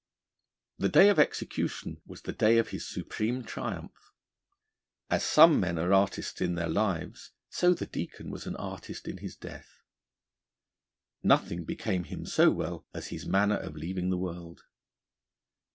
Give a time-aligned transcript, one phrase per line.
[0.79, 4.15] The day of execution was the day of his supreme triumph.
[5.11, 9.17] As some men are artists in their lives, so the Deacon was an artist in
[9.17, 9.83] his death.
[11.21, 14.63] Nothing became him so well as his manner of leaving the world.